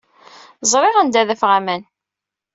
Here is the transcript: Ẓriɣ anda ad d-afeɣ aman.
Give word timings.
Ẓriɣ 0.71 0.95
anda 0.97 1.17
ad 1.19 1.25
d-afeɣ 1.27 1.51
aman. 1.57 1.83